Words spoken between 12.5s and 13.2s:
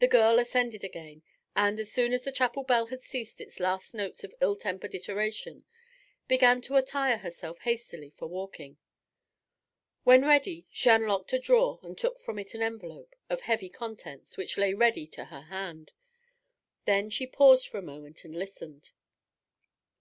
an envelope,